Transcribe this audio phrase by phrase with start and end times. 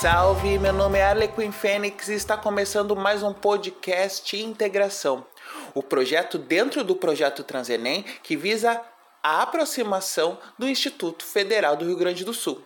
[0.00, 0.58] salve!
[0.58, 5.26] Meu nome é Arlequim Fênix e está começando mais um podcast Integração.
[5.74, 8.80] O projeto dentro do projeto Transenem que visa
[9.22, 12.64] a aproximação do Instituto Federal do Rio Grande do Sul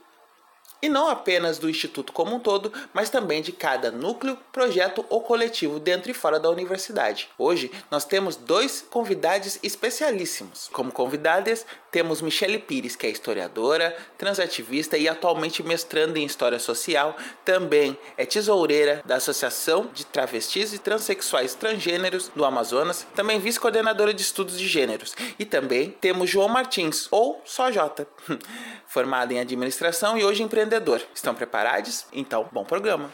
[0.85, 5.23] e não apenas do Instituto como um todo, mas também de cada núcleo, projeto ou
[5.23, 7.31] coletivo dentro e fora da universidade.
[7.39, 10.69] Hoje nós temos dois convidados especialíssimos.
[10.71, 17.17] Como convidadas, temos Michele Pires, que é historiadora, transativista e atualmente mestrando em História Social,
[17.47, 24.21] também é tesoureira da Associação de Travestis e Transsexuais Transgêneros do Amazonas, também vice-coordenadora de
[24.21, 25.15] estudos de gêneros.
[25.39, 28.07] E também temos João Martins, ou só J,
[28.87, 31.03] formado em administração e hoje empreendedor empreendedor.
[31.15, 32.07] Estão preparados?
[32.13, 33.14] Então, bom programa.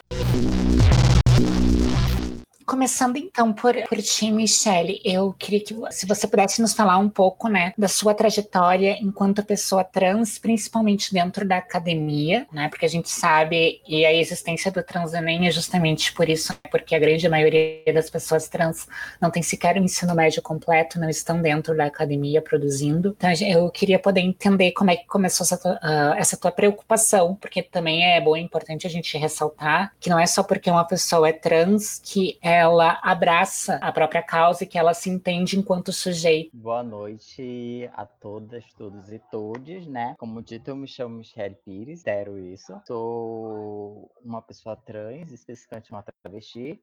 [2.71, 7.09] Começando então por, por ti, Michelle, eu queria que se você pudesse nos falar um
[7.09, 12.89] pouco, né, da sua trajetória enquanto pessoa trans, principalmente dentro da academia, né, porque a
[12.89, 17.93] gente sabe e a existência do transenem é justamente por isso, porque a grande maioria
[17.93, 18.87] das pessoas trans
[19.21, 23.17] não tem sequer o ensino médio completo, não estão dentro da academia produzindo.
[23.17, 27.35] Então eu queria poder entender como é que começou essa tua, uh, essa tua preocupação,
[27.35, 30.85] porque também é bom e importante a gente ressaltar que não é só porque uma
[30.85, 35.59] pessoa é trans que é ela abraça a própria causa e que ela se entende
[35.59, 36.51] enquanto sujeito.
[36.55, 40.15] Boa noite a todas, todos e todes, né?
[40.19, 42.79] Como dito, eu me chamo Michelle Pires, quero isso.
[42.87, 46.79] Sou uma pessoa trans, especificamente uma travesti,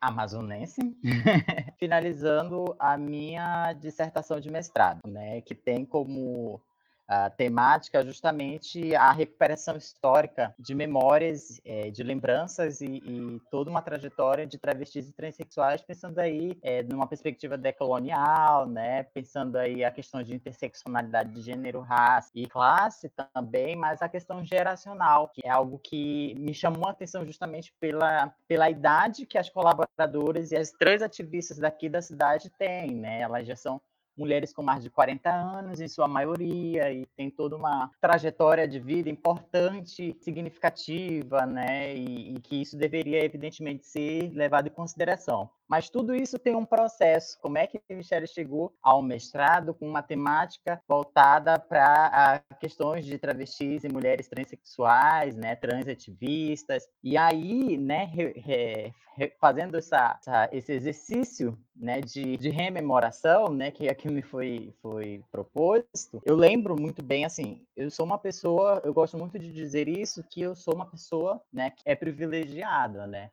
[0.00, 0.80] amazonense,
[1.78, 6.60] finalizando a minha dissertação de mestrado, né, que tem como
[7.06, 13.82] a temática justamente a recuperação histórica de memórias, é, de lembranças e, e, toda uma
[13.82, 19.90] trajetória de travestis e transexuais, pensando aí é, numa perspectiva decolonial, né, pensando aí a
[19.90, 25.50] questão de interseccionalidade de gênero, raça e classe também, mas a questão geracional, que é
[25.50, 30.70] algo que me chamou a atenção justamente pela, pela idade que as colaboradoras e as
[30.70, 33.80] trans ativistas daqui da cidade têm, né, elas já são
[34.22, 38.78] mulheres com mais de 40 anos, em sua maioria, e tem toda uma trajetória de
[38.78, 41.94] vida importante, significativa, né?
[41.96, 45.50] E, e, que isso deveria, evidentemente, ser levado em consideração.
[45.72, 47.38] Mas tudo isso tem um processo.
[47.40, 53.82] Como é que Michelle chegou ao mestrado com uma temática voltada para questões de travestis
[53.82, 56.86] e mulheres transexuais, né, transativistas?
[57.02, 63.48] E aí, né, re, re, re, fazendo essa, essa, esse exercício né, de, de rememoração,
[63.48, 68.18] né, que aqui me foi, foi proposto, eu lembro muito bem, assim, eu sou uma
[68.18, 71.94] pessoa, eu gosto muito de dizer isso, que eu sou uma pessoa, né, que é
[71.94, 73.30] privilegiada, né?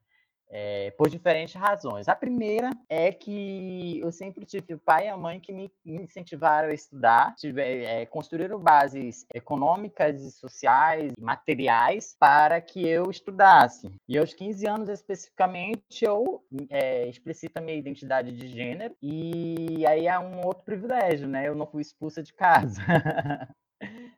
[0.52, 2.08] É, por diferentes razões.
[2.08, 6.70] A primeira é que eu sempre tive o pai e a mãe que me, incentivaram
[6.70, 13.92] a estudar, tive, é, construíram bases econômicas e sociais, materiais, para que eu estudasse.
[14.08, 20.08] E aos 15 anos, especificamente, eu é, explicito a minha identidade de gênero, e aí
[20.08, 21.48] há um outro privilégio, né?
[21.48, 22.82] Eu não fui expulsa de casa.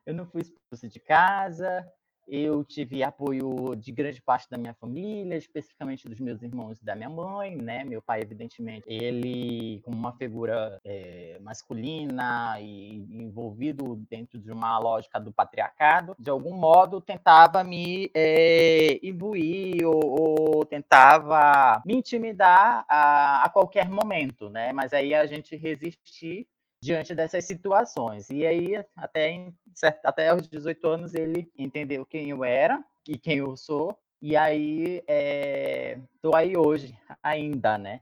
[0.05, 1.85] eu não fui expulsa de casa,
[2.31, 6.95] eu tive apoio de grande parte da minha família, especificamente dos meus irmãos e da
[6.95, 7.83] minha mãe, né?
[7.83, 15.19] Meu pai, evidentemente, ele como uma figura é, masculina e envolvido dentro de uma lógica
[15.19, 23.43] do patriarcado, de algum modo tentava me é, imbuir ou, ou, tentava me intimidar a,
[23.43, 24.71] a qualquer momento, né?
[24.71, 26.47] Mas aí a gente resistir
[26.81, 28.29] diante dessas situações.
[28.29, 29.51] E aí, até,
[30.03, 33.97] até aos 18 anos, ele entendeu quem eu era e quem eu sou.
[34.21, 35.97] E aí, é,
[36.35, 38.01] aí hoje ainda, né?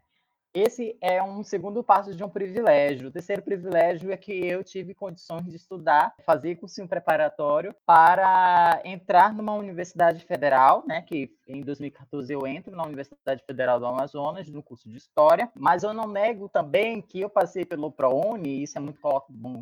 [0.51, 3.09] Esse é um segundo passo de um privilégio.
[3.09, 9.31] O terceiro privilégio é que eu tive condições de estudar, fazer cursinho preparatório para entrar
[9.31, 11.03] numa universidade federal, né?
[11.03, 15.83] Que em 2014 eu entro na Universidade Federal do Amazonas, no curso de História, mas
[15.83, 18.99] eu não nego também que eu passei pelo ProUni, isso é muito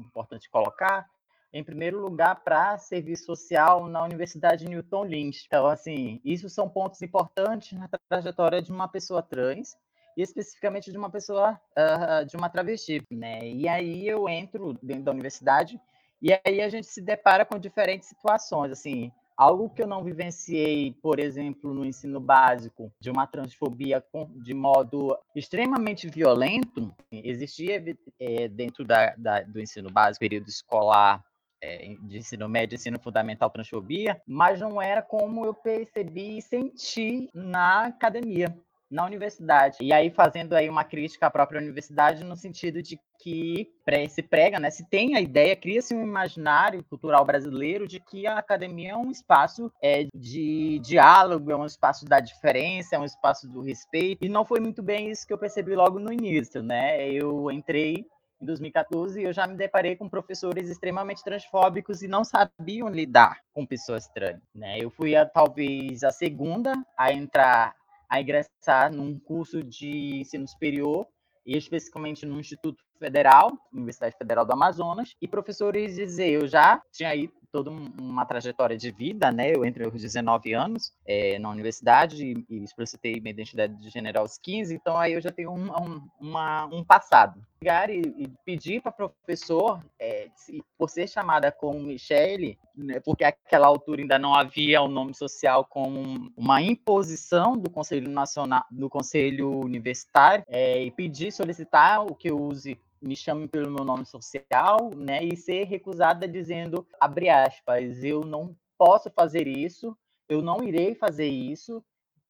[0.05, 1.05] importante colocar,
[1.51, 5.43] em primeiro lugar para serviço social na Universidade Newton Lynch.
[5.47, 9.75] Então, assim, isso são pontos importantes na trajetória de uma pessoa trans
[10.17, 13.47] e especificamente de uma pessoa, uh, de uma travesti, né?
[13.47, 15.79] E aí eu entro dentro da universidade
[16.19, 20.91] e aí a gente se depara com diferentes situações, assim, algo que eu não vivenciei,
[21.03, 24.03] por exemplo, no ensino básico, de uma transfobia
[24.37, 27.83] de modo extremamente violento, existia
[28.19, 31.23] é, dentro da, da, do ensino básico, período escolar,
[31.61, 37.29] é, de ensino médio, ensino fundamental, transfobia, mas não era como eu percebi e senti
[37.33, 38.55] na academia
[38.89, 39.77] na universidade.
[39.81, 43.69] E aí fazendo aí uma crítica à própria universidade no sentido de que
[44.09, 48.37] se prega, né, se tem a ideia, cria-se um imaginário cultural brasileiro de que a
[48.37, 53.47] academia é um espaço é, de diálogo, é um espaço da diferença, é um espaço
[53.47, 54.23] do respeito.
[54.23, 57.09] E não foi muito bem isso que eu percebi logo no início, né?
[57.11, 58.05] Eu entrei
[58.39, 63.65] em 2014 eu já me deparei com professores extremamente transfóbicos e não sabiam lidar com
[63.65, 64.77] pessoas trans, né?
[64.79, 67.75] Eu fui a, talvez a segunda a entrar
[68.09, 71.07] a ingressar num curso de ensino superior,
[71.45, 77.09] e especificamente no Instituto Federal, Universidade Federal do Amazonas, e professores dizer, eu já tinha
[77.09, 79.51] aí toda uma trajetória de vida, né?
[79.55, 84.37] Eu entrei aos 19 anos é, na universidade e, explicitei minha identidade de gênero aos
[84.37, 87.41] 15, então aí eu já tenho um, um, uma, um passado.
[87.59, 93.23] Chegar e, e pedir para professor, é, se, por ser chamada como Michele, né, porque
[93.23, 98.63] aquela altura ainda não havia o um nome social como uma imposição do Conselho Nacional,
[98.69, 102.77] do Conselho Universitário, é, e pedir, solicitar o que eu use
[103.07, 108.55] me chame pelo meu nome social, né, e ser recusada dizendo, abre aspas, eu não
[108.77, 109.97] posso fazer isso,
[110.29, 111.83] eu não irei fazer isso,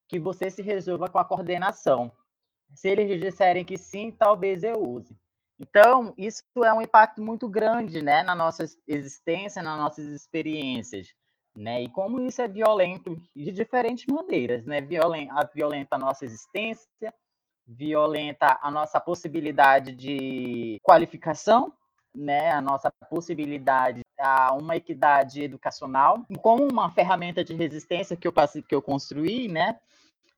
[0.08, 2.10] que você se resolva com a coordenação.
[2.74, 5.18] Se eles disserem que sim, talvez eu use.
[5.60, 11.12] Então, isso é um impacto muito grande, né, na nossa existência, nas nossas experiências,
[11.56, 11.82] né?
[11.82, 14.80] E como isso é violento de diferentes maneiras, né?
[14.80, 17.12] Violenta, violenta a nossa existência,
[17.68, 21.72] violenta a nossa possibilidade de qualificação,
[22.14, 28.32] né, a nossa possibilidade a uma equidade educacional, como uma ferramenta de resistência que eu
[28.32, 29.78] passei, que eu construí, né,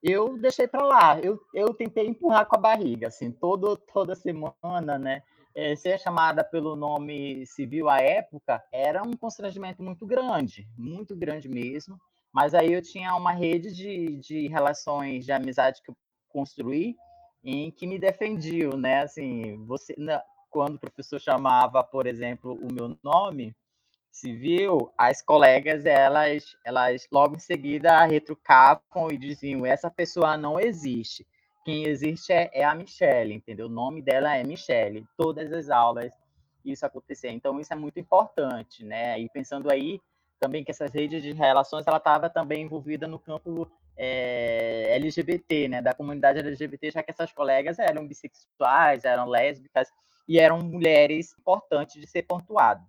[0.02, 1.20] eu deixei para lá.
[1.20, 5.22] Eu, eu tentei empurrar com a barriga, assim, todo, toda semana, né,
[5.54, 11.48] é, ser chamada pelo nome civil à época era um constrangimento muito grande, muito grande
[11.48, 11.98] mesmo.
[12.32, 15.96] Mas aí eu tinha uma rede de, de relações de amizade que eu
[16.28, 16.96] construí
[17.42, 19.02] em que me defendiam, né?
[19.02, 19.94] Assim, você,
[20.50, 23.54] quando o professor chamava, por exemplo, o meu nome
[24.10, 31.26] civil, as colegas elas, elas logo em seguida retrucavam e diziam: essa pessoa não existe.
[31.64, 33.66] Quem existe é, é a Michelle, entendeu?
[33.66, 35.06] O nome dela é Michelle.
[35.16, 36.12] Todas as aulas
[36.64, 37.30] isso acontecia.
[37.30, 39.18] Então isso é muito importante, né?
[39.18, 40.00] E pensando aí
[40.38, 43.70] também que essas redes de relações ela estava também envolvida no campo
[44.02, 49.88] é, LGBT, né, da comunidade LGBT, já que essas colegas eram bissexuais, eram lésbicas
[50.26, 52.82] e eram mulheres importantes de ser pontuado.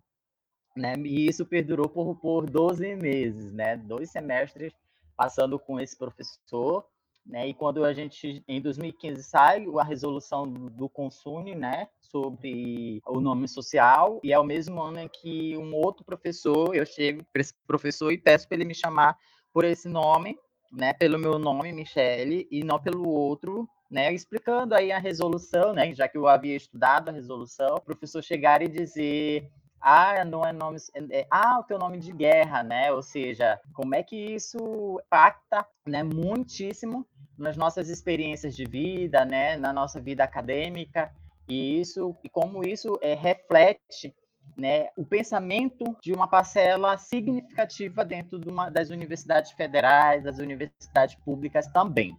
[0.74, 0.96] Né?
[1.00, 3.76] E isso perdurou por, por 12 meses, né?
[3.76, 4.72] dois semestres
[5.18, 6.86] passando com esse professor.
[7.26, 7.50] Né?
[7.50, 11.90] E quando a gente, em 2015, sai a resolução do Consune né?
[12.00, 16.86] sobre o nome social, e é o mesmo ano em que um outro professor, eu
[16.86, 19.18] chego para esse professor e peço para ele me chamar
[19.52, 20.40] por esse nome,
[20.72, 25.94] né, pelo meu nome, Michele, e não pelo outro, né, explicando aí a resolução, né,
[25.94, 29.52] já que eu havia estudado a resolução, o professor chegar e dizer
[29.82, 30.78] ah, não é nome,
[31.10, 32.92] é, ah, o teu nome de guerra, né?
[32.92, 39.58] Ou seja, como é que isso impacta, né, muitíssimo nas nossas experiências de vida, né,
[39.58, 41.12] na nossa vida acadêmica,
[41.50, 44.14] e isso e como isso é, reflete
[44.58, 51.16] né, o pensamento de uma parcela significativa dentro de uma, das universidades federais, das universidades
[51.16, 52.18] públicas também.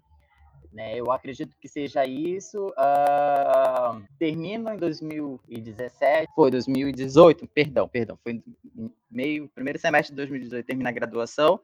[0.72, 2.69] Né, eu acredito que seja isso.
[2.69, 8.43] Uh, termino em 2017, foi 2018, perdão, perdão, foi
[9.10, 11.60] meio primeiro semestre de 2018 termina a graduação.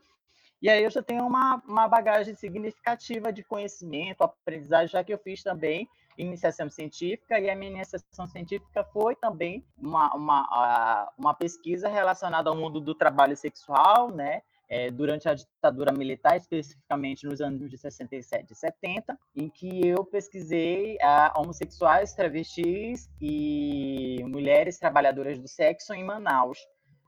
[0.61, 5.19] E aí eu já tenho uma, uma bagagem significativa de conhecimento, aprendizagem, já que eu
[5.19, 5.89] fiz também
[6.19, 12.57] iniciação científica, e a minha iniciação científica foi também uma, uma, uma pesquisa relacionada ao
[12.57, 14.43] mundo do trabalho sexual, né?
[14.71, 20.05] É, durante a ditadura militar, especificamente nos anos de 67 e 70, em que eu
[20.05, 26.59] pesquisei ah, homossexuais, travestis e mulheres trabalhadoras do sexo em Manaus,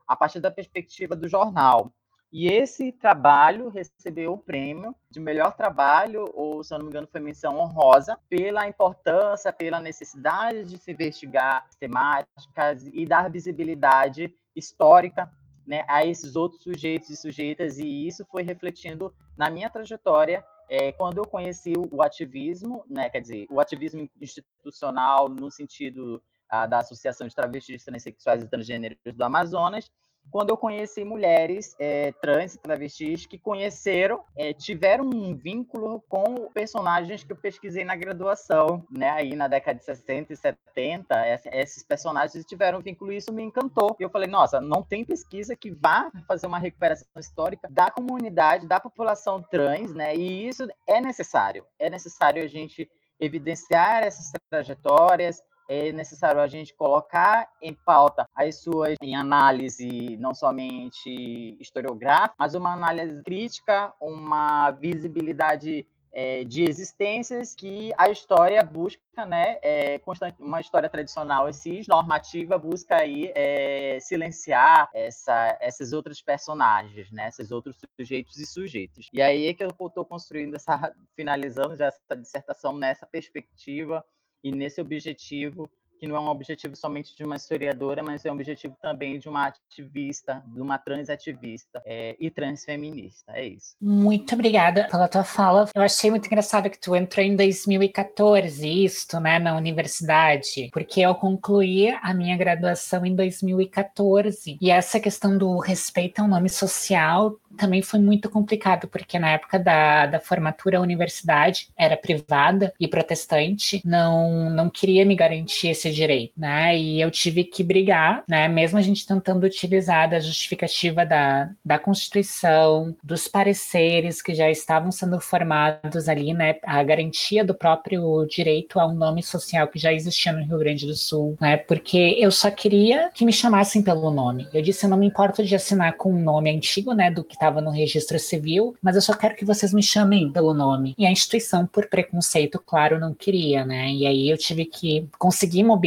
[0.07, 1.93] a partir da perspectiva do jornal.
[2.31, 7.07] E esse trabalho recebeu o prêmio de melhor trabalho, ou se eu não me engano,
[7.11, 15.29] foi menção honrosa, pela importância, pela necessidade de se investigar temáticas e dar visibilidade histórica
[15.67, 20.93] né, a esses outros sujeitos e sujeitas, e isso foi refletindo na minha trajetória é,
[20.93, 26.79] quando eu conheci o ativismo, né, quer dizer, o ativismo institucional no sentido ah, da
[26.79, 29.91] Associação de Travestis Transsexuais e Transgêneros do Amazonas,
[30.29, 36.49] quando eu conheci mulheres é, trans e travestis que conheceram, é, tiveram um vínculo com
[36.53, 39.09] personagens que eu pesquisei na graduação, né?
[39.09, 41.15] Aí na década de 60 e 70,
[41.51, 43.95] esses personagens tiveram um vínculo e isso me encantou.
[43.99, 48.67] E eu falei, nossa, não tem pesquisa que vá fazer uma recuperação histórica da comunidade,
[48.67, 50.15] da população trans, né?
[50.15, 51.65] E isso é necessário.
[51.77, 58.61] É necessário a gente evidenciar essas trajetórias, é necessário a gente colocar em pauta as
[58.61, 67.55] suas em análise não somente historiográfica, mas uma análise crítica, uma visibilidade é, de existências
[67.55, 73.31] que a história busca, né, é, constante, uma história tradicional e cis normativa busca aí
[73.33, 79.07] é, silenciar essa, esses outros personagens, né, esses outros sujeitos e sujeitos.
[79.13, 84.03] E aí é que eu estou construindo essa, finalizando já essa dissertação nessa perspectiva
[84.43, 85.69] e nesse objetivo
[86.01, 89.29] que não é um objetivo somente de uma historiadora, mas é um objetivo também de
[89.29, 93.31] uma ativista, de uma transativista é, e transfeminista.
[93.33, 93.75] É isso.
[93.79, 95.69] Muito obrigada pela tua fala.
[95.75, 101.13] Eu achei muito engraçado que tu entrou em 2014, isto, né, na universidade, porque eu
[101.13, 104.57] concluí a minha graduação em 2014.
[104.59, 109.59] E essa questão do respeito ao nome social também foi muito complicado, porque na época
[109.59, 115.90] da, da formatura a universidade era privada e protestante, não, não queria me garantir esse
[115.91, 116.77] direito, né?
[116.77, 118.47] E eu tive que brigar, né?
[118.47, 124.91] Mesmo a gente tentando utilizar da justificativa da, da Constituição, dos pareceres que já estavam
[124.91, 126.55] sendo formados ali, né?
[126.63, 130.85] A garantia do próprio direito a um nome social que já existia no Rio Grande
[130.85, 131.57] do Sul, né?
[131.57, 134.47] Porque eu só queria que me chamassem pelo nome.
[134.53, 137.11] Eu disse, eu não me importo de assinar com um nome antigo, né?
[137.11, 140.53] Do que estava no registro civil, mas eu só quero que vocês me chamem pelo
[140.53, 140.95] nome.
[140.97, 143.91] E a instituição, por preconceito, claro, não queria, né?
[143.91, 145.80] E aí eu tive que conseguir mobilizar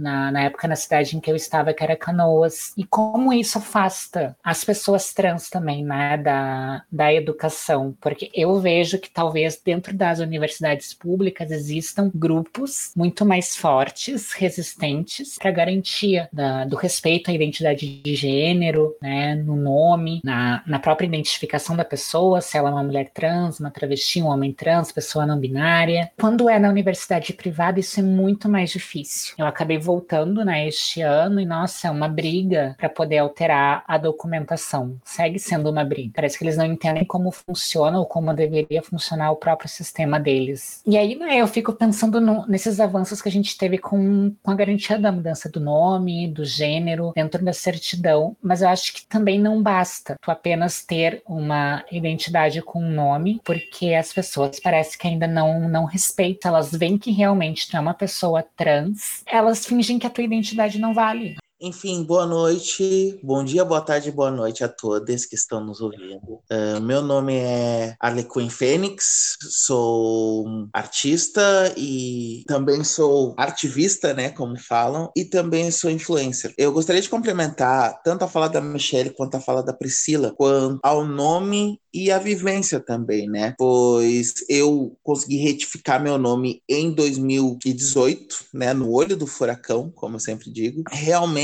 [0.00, 2.72] na, na época na cidade em que eu estava, que era Canoas.
[2.76, 6.16] E como isso afasta as pessoas trans também, né?
[6.16, 7.96] Da, da educação.
[8.00, 15.36] Porque eu vejo que talvez dentro das universidades públicas existam grupos muito mais fortes, resistentes,
[15.38, 19.34] para garantia da, do respeito à identidade de gênero, né?
[19.34, 23.70] No nome, na, na própria identificação da pessoa, se ela é uma mulher trans, uma
[23.70, 26.10] travesti, um homem trans, pessoa não binária.
[26.18, 29.33] Quando é na universidade privada, isso é muito mais difícil.
[29.38, 33.98] Eu acabei voltando né, este ano e, nossa, é uma briga para poder alterar a
[33.98, 34.96] documentação.
[35.04, 36.12] Segue sendo uma briga.
[36.14, 40.82] Parece que eles não entendem como funciona ou como deveria funcionar o próprio sistema deles.
[40.86, 44.50] E aí, né, eu fico pensando no, nesses avanços que a gente teve com, com
[44.50, 49.06] a garantia da mudança do nome, do gênero, dentro da certidão, mas eu acho que
[49.06, 54.96] também não basta tu apenas ter uma identidade com um nome, porque as pessoas parece
[54.96, 59.66] que ainda não, não respeitam, elas veem que realmente tu é uma pessoa trans, elas
[59.66, 61.36] fingem que a tua identidade não vale.
[61.60, 66.42] Enfim, boa noite, bom dia, boa tarde, boa noite a todos que estão nos ouvindo.
[66.50, 75.12] Uh, meu nome é Arlequim Fênix, sou artista e também sou artivista, né, como falam,
[75.16, 76.52] e também sou influencer.
[76.58, 80.80] Eu gostaria de complementar tanto a fala da Michelle quanto a fala da Priscila, quanto
[80.82, 83.54] ao nome e a vivência também, né?
[83.56, 90.20] Pois eu consegui retificar meu nome em 2018, né, no olho do furacão, como eu
[90.20, 90.82] sempre digo.
[90.90, 91.43] Realmente,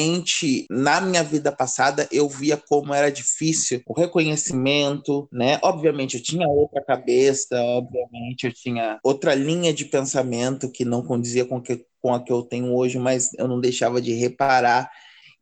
[0.71, 5.59] na minha vida passada, eu via como era difícil o reconhecimento, né?
[5.63, 11.45] Obviamente, eu tinha outra cabeça, obviamente, eu tinha outra linha de pensamento que não condizia
[11.45, 14.91] com, que, com a que eu tenho hoje, mas eu não deixava de reparar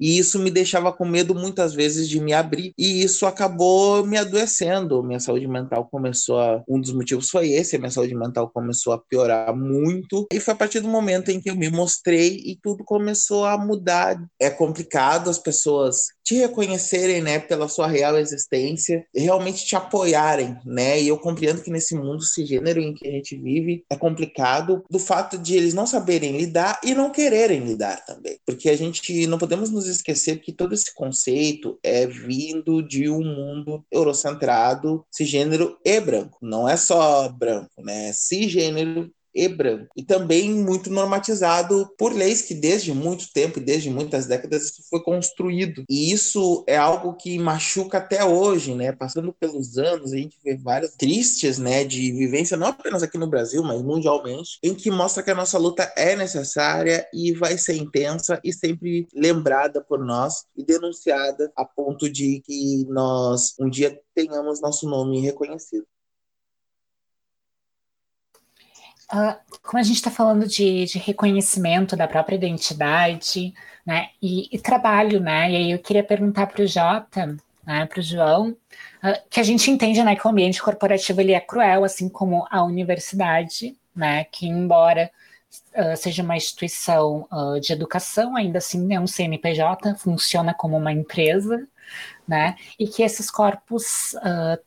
[0.01, 2.73] e isso me deixava com medo muitas vezes de me abrir.
[2.79, 5.03] E isso acabou me adoecendo.
[5.03, 6.63] Minha saúde mental começou a.
[6.69, 10.27] Um dos motivos foi esse: minha saúde mental começou a piorar muito.
[10.33, 13.59] E foi a partir do momento em que eu me mostrei e tudo começou a
[13.59, 14.17] mudar.
[14.41, 21.01] É complicado as pessoas te reconhecerem, né, pela sua real existência, realmente te apoiarem, né?
[21.01, 24.99] E eu compreendo que nesse mundo cisgênero em que a gente vive é complicado do
[24.99, 29.39] fato de eles não saberem lidar e não quererem lidar também, porque a gente não
[29.39, 35.99] podemos nos esquecer que todo esse conceito é vindo de um mundo eurocentrado, cisgênero e
[35.99, 36.37] branco.
[36.43, 38.09] Não é só branco, né?
[38.09, 39.89] É cisgênero e branco.
[39.97, 45.85] E também muito normatizado por leis que desde muito tempo, desde muitas décadas, foi construído.
[45.89, 48.93] E isso é algo que machuca até hoje, né?
[48.93, 53.29] Passando pelos anos, a gente vê várias tristes, né, de vivência, não apenas aqui no
[53.29, 57.77] Brasil, mas mundialmente, em que mostra que a nossa luta é necessária e vai ser
[57.77, 63.99] intensa e sempre lembrada por nós e denunciada a ponto de que nós um dia
[64.15, 65.87] tenhamos nosso nome reconhecido.
[68.69, 68.98] uh,
[69.63, 75.19] como a gente está falando de, de, reconhecimento da própria identidade, né, e, e trabalho,
[75.19, 77.37] né, e aí eu queria perguntar para o Jota,
[77.67, 81.33] né, para o João, uh, que a gente entende, né, que o ambiente corporativo ele
[81.33, 85.11] é cruel, assim como a universidade, né, que embora
[85.75, 87.27] uh, seja uma instituição
[87.63, 91.67] de educação, ainda assim é um CNPJ, funciona como uma empresa,
[92.27, 94.15] né, e que esses corpos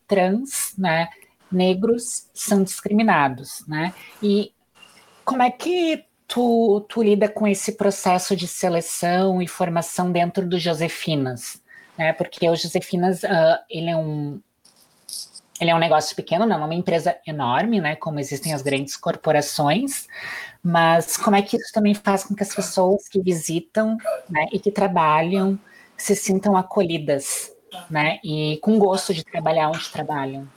[0.07, 1.09] trans, né,
[1.51, 3.93] negros são discriminados, né?
[4.21, 4.53] E
[5.25, 10.57] como é que tu, tu lida com esse processo de seleção e formação dentro do
[10.57, 11.61] Josefinas?
[11.97, 12.13] Né?
[12.13, 14.41] Porque o Josefinas, uh, ele é um
[15.61, 17.95] ele é um negócio pequeno, não é uma empresa enorme, né?
[17.95, 20.07] Como existem as grandes corporações,
[20.63, 23.95] mas como é que isso também faz com que as pessoas que visitam
[24.27, 25.59] né, e que trabalham
[25.95, 27.51] se sintam acolhidas,
[27.91, 28.19] né?
[28.23, 30.47] E com gosto de trabalhar onde trabalham?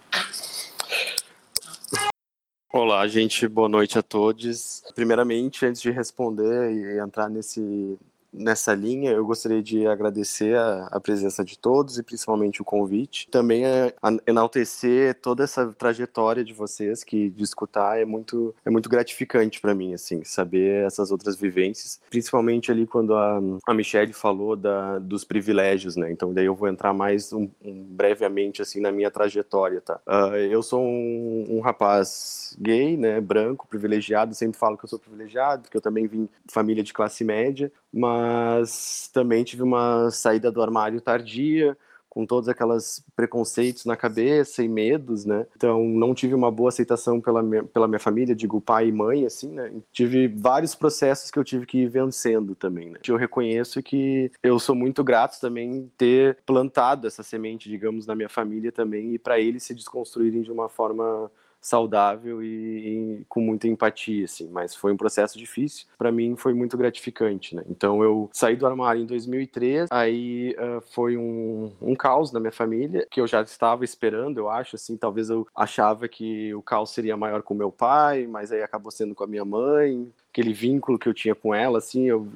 [2.77, 4.83] Olá, gente, boa noite a todos.
[4.97, 7.97] Primeiramente, antes de responder e entrar nesse
[8.35, 13.29] nessa linha, eu gostaria de agradecer a, a, presença de todos e principalmente o convite.
[13.31, 13.95] Também é,
[14.27, 19.75] enaltecer toda essa trajetória de vocês, que de escutar é muito, é muito gratificante para
[19.75, 25.25] mim, assim, saber essas outras vivências, principalmente ali quando a, a Michelle falou da, dos
[25.25, 26.11] privilégios, né?
[26.11, 30.01] Então, daí eu vou entrar mais um, um, brevemente, assim, na minha trajetória, tá?
[30.07, 34.99] Uh, eu sou um, um rapaz gay, né, branco, privilegiado, sempre falo que eu sou
[34.99, 38.24] privilegiado, porque eu também vim família de classe média, mas
[39.13, 41.77] também tive uma saída do armário tardia,
[42.15, 45.47] com todos aquelas preconceitos na cabeça e medos, né?
[45.57, 49.27] Então não tive uma boa aceitação pela minha, pela minha família, digo pai e mãe,
[49.27, 49.73] assim, né?
[49.93, 53.01] Tive vários processos que eu tive que ir vencendo também, né?
[53.07, 58.29] Eu reconheço que eu sou muito grato também ter plantado essa semente, digamos, na minha
[58.29, 61.31] família também e para eles se desconstruírem de uma forma
[61.65, 62.47] saudável e,
[63.21, 64.49] e, com muita empatia, assim.
[64.51, 65.87] Mas foi um processo difícil.
[65.97, 67.65] Para mim foi muito gratificante, né?
[67.69, 72.53] Então eu saí do armário em 2003, aí uh, foi um, um caos na minha
[72.53, 74.97] família que eu já estava esperando, eu acho, assim.
[74.97, 79.15] Talvez eu achava que o caos seria maior com meu pai, mas aí acabou sendo
[79.15, 82.27] com a minha mãe aquele vínculo que eu tinha com ela, assim, eu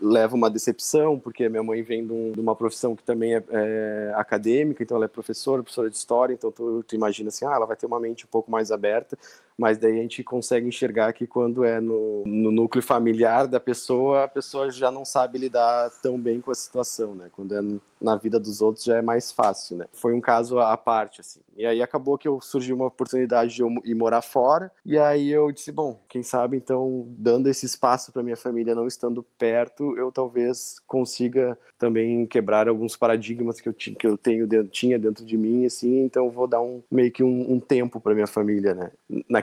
[0.00, 3.42] levo uma decepção, porque minha mãe vem de, um, de uma profissão que também é,
[3.50, 7.54] é, acadêmica, então ela é professora, professora de história, então tu, tu imagina assim, ah,
[7.54, 9.18] ela vai ter uma mente um pouco mais aberta,
[9.58, 14.22] mas daí a gente consegue enxergar que quando é no, no, núcleo familiar da pessoa,
[14.22, 17.28] a pessoa já não sabe lidar tão bem com a situação, né?
[17.32, 17.60] Quando é
[18.00, 19.86] na vida dos outros já é mais fácil, né?
[19.92, 21.40] Foi um caso à parte, assim.
[21.56, 25.28] E aí acabou que eu surgiu uma oportunidade de eu ir morar fora, e aí
[25.28, 29.98] eu disse, bom, quem sabe então, dando esse espaço para minha família não estando perto,
[29.98, 35.36] eu talvez consiga também quebrar alguns paradigmas que eu, que eu tenho tinha dentro de
[35.36, 38.90] mim, assim, então vou dar um meio que um, um tempo para minha família, né?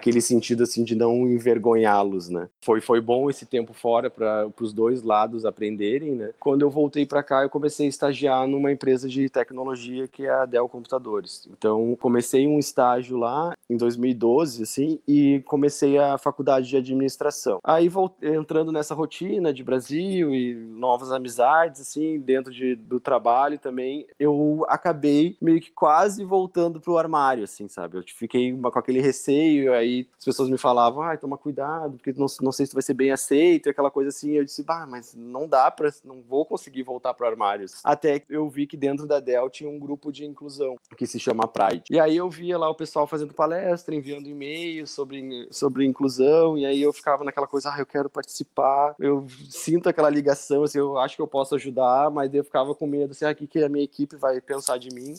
[0.06, 2.48] Naquele sentido assim de não envergonhá-los, né?
[2.62, 6.32] Foi foi bom esse tempo fora para os dois lados aprenderem, né?
[6.40, 10.30] Quando eu voltei para cá, eu comecei a estagiar numa empresa de tecnologia que é
[10.30, 11.48] a Dell Computadores.
[11.52, 17.60] Então, comecei um estágio lá em 2012, assim, e comecei a faculdade de administração.
[17.64, 23.58] Aí voltei entrando nessa rotina de Brasil e novas amizades assim, dentro de, do trabalho
[23.58, 27.98] também, eu acabei meio que quase voltando pro armário, assim, sabe?
[27.98, 32.28] Eu fiquei com aquele receio aí as pessoas me falavam, ai, toma cuidado, porque não,
[32.42, 34.32] não sei se vai ser bem aceito, e aquela coisa assim.
[34.32, 37.80] Eu disse, bah, mas não dá para, não vou conseguir voltar para armários.
[37.84, 41.48] Até eu vi que dentro da Dell tinha um grupo de inclusão que se chama
[41.48, 41.84] Pride.
[41.90, 46.66] E aí eu via lá o pessoal fazendo palestra, enviando e-mails sobre, sobre inclusão, e
[46.66, 50.98] aí eu ficava naquela coisa, ah, eu quero participar, eu sinto aquela ligação, assim, eu
[50.98, 53.64] acho que eu posso ajudar, mas eu ficava com medo, assim, ah, o que, que
[53.64, 55.16] a minha equipe vai pensar de mim?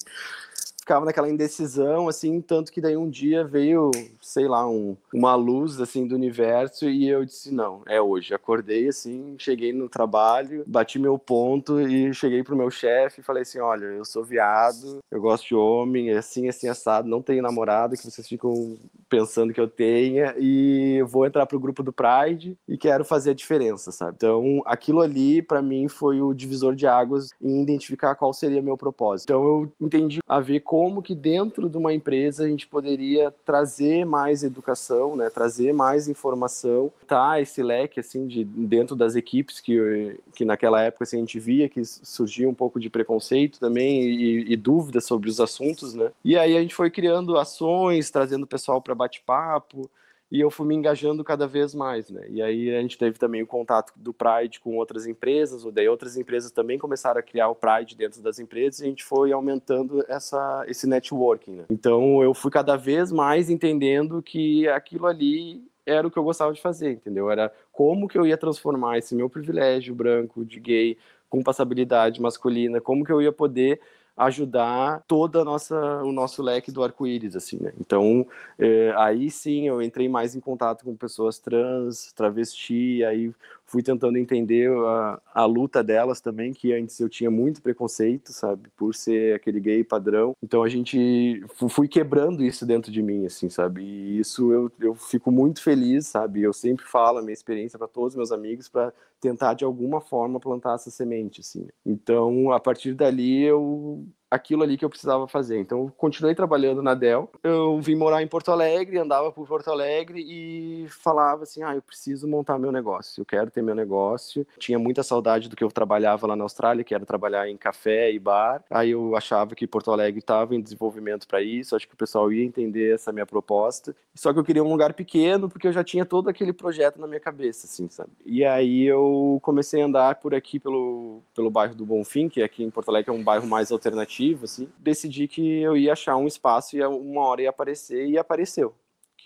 [0.87, 5.81] Ficava naquela indecisão, assim, tanto que daí um dia veio, sei lá, um, uma luz,
[5.81, 8.33] assim, do universo e eu disse, não, é hoje.
[8.33, 13.43] Acordei, assim, cheguei no trabalho, bati meu ponto e cheguei pro meu chefe e falei
[13.43, 17.43] assim, olha, eu sou viado, eu gosto de homem, é assim, assim, assado, não tenho
[17.43, 18.79] namorado, que vocês ficam
[19.19, 23.35] pensando que eu tenha e vou entrar pro grupo do Pride e quero fazer a
[23.35, 24.15] diferença, sabe?
[24.17, 28.77] Então, aquilo ali, para mim, foi o divisor de águas em identificar qual seria meu
[28.77, 29.31] propósito.
[29.31, 33.35] Então, eu entendi a ver com como que dentro de uma empresa a gente poderia
[33.45, 39.59] trazer mais educação, né, trazer mais informação, tá esse leque assim de dentro das equipes
[39.59, 44.03] que, que naquela época assim, a gente via que surgia um pouco de preconceito também
[44.03, 46.13] e, e dúvidas sobre os assuntos, né?
[46.23, 49.91] E aí a gente foi criando ações, trazendo o pessoal para bate-papo,
[50.31, 52.27] e eu fui me engajando cada vez mais, né?
[52.29, 55.89] E aí a gente teve também o contato do Pride com outras empresas, ou daí
[55.89, 59.33] outras empresas também começaram a criar o Pride dentro das empresas e a gente foi
[59.33, 61.65] aumentando essa, esse networking, né?
[61.71, 66.53] Então eu fui cada vez mais entendendo que aquilo ali era o que eu gostava
[66.53, 67.31] de fazer, entendeu?
[67.31, 70.99] Era como que eu ia transformar esse meu privilégio branco de gay
[71.31, 73.81] com passabilidade masculina, como que eu ia poder
[74.17, 77.73] ajudar toda nossa o nosso leque do arco-íris assim né?
[77.79, 78.27] Então
[78.59, 83.33] é, aí sim eu entrei mais em contato com pessoas trans travesti aí
[83.67, 88.69] fui tentando entender a, a luta delas também, que antes eu tinha muito preconceito, sabe,
[88.77, 90.35] por ser aquele gay padrão.
[90.43, 94.95] Então a gente fui quebrando isso dentro de mim, assim, sabe, e isso eu, eu
[94.95, 98.69] fico muito feliz, sabe, eu sempre falo a minha experiência para todos os meus amigos
[98.69, 101.67] para tentar de alguma forma plantar essa semente, assim.
[101.85, 105.59] Então a partir dali eu aquilo ali que eu precisava fazer.
[105.59, 107.31] Então, continuei trabalhando na Dell.
[107.43, 111.83] Eu vim morar em Porto Alegre, andava por Porto Alegre e falava assim: ah, eu
[111.83, 114.47] preciso montar meu negócio, eu quero ter meu negócio.
[114.59, 118.13] Tinha muita saudade do que eu trabalhava lá na Austrália, que era trabalhar em café
[118.13, 118.63] e bar.
[118.71, 122.33] Aí eu achava que Porto Alegre estava em desenvolvimento para isso, acho que o pessoal
[122.33, 123.95] ia entender essa minha proposta.
[124.15, 127.07] Só que eu queria um lugar pequeno, porque eu já tinha todo aquele projeto na
[127.07, 128.11] minha cabeça, assim, sabe?
[128.25, 132.65] E aí eu comecei a andar por aqui pelo, pelo bairro do Bonfim, que aqui
[132.65, 134.69] em Porto Alegre é um bairro mais alternativo, assim.
[134.79, 138.75] Decidi que eu ia achar um espaço e uma hora ia aparecer, e apareceu